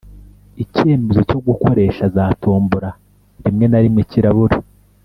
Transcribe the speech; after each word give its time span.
ikemezo 0.63 1.19
cyo 1.29 1.39
gukoresha 1.47 2.03
za 2.15 2.25
tombola 2.41 2.89
rimwe 3.45 3.65
na 3.67 3.79
rimwe 3.83 4.01
kirabura 4.11 4.57